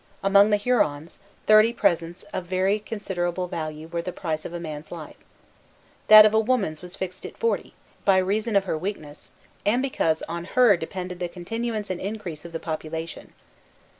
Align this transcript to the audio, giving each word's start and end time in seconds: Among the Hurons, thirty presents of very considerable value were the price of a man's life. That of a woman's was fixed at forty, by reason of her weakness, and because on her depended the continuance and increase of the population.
Among 0.23 0.49
the 0.49 0.57
Hurons, 0.57 1.19
thirty 1.45 1.71
presents 1.73 2.23
of 2.33 2.45
very 2.47 2.79
considerable 2.79 3.45
value 3.45 3.87
were 3.87 4.01
the 4.01 4.11
price 4.11 4.45
of 4.45 4.51
a 4.51 4.59
man's 4.59 4.91
life. 4.91 5.15
That 6.07 6.25
of 6.25 6.33
a 6.33 6.39
woman's 6.39 6.81
was 6.81 6.95
fixed 6.95 7.23
at 7.23 7.37
forty, 7.37 7.75
by 8.03 8.17
reason 8.17 8.55
of 8.55 8.65
her 8.65 8.79
weakness, 8.79 9.29
and 9.63 9.79
because 9.79 10.23
on 10.23 10.45
her 10.45 10.75
depended 10.75 11.19
the 11.19 11.29
continuance 11.29 11.91
and 11.91 12.01
increase 12.01 12.45
of 12.45 12.51
the 12.51 12.59
population. 12.59 13.33